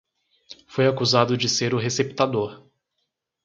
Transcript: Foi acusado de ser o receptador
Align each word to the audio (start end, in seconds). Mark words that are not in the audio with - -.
Foi 0.65 0.87
acusado 0.87 1.37
de 1.37 1.47
ser 1.47 1.75
o 1.75 1.79
receptador 1.79 2.67